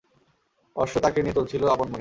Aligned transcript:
অশ্ব 0.75 0.95
তাকে 0.99 1.19
নিয়ে 1.21 1.33
চলছিল 1.33 1.61
আপন 1.67 1.79
মনে। 1.79 1.89